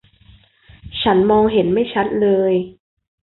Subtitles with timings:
[1.01, 2.53] ฉันมองเห็นไม่ชัดเลย